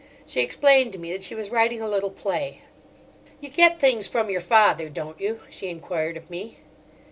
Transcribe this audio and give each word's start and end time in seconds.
She 0.25 0.41
explained 0.41 0.93
to 0.93 0.97
me 0.99 1.11
that 1.13 1.21
she 1.21 1.35
was 1.35 1.51
writing 1.51 1.79
a 1.79 1.87
little 1.87 2.09
play. 2.09 2.61
"You 3.39 3.49
get 3.49 3.79
things 3.79 4.07
from 4.07 4.31
your 4.31 4.41
father, 4.41 4.89
don't 4.89 5.21
you?" 5.21 5.41
she 5.51 5.67
enquired 5.69 6.17
of 6.17 6.27
me. 6.27 6.57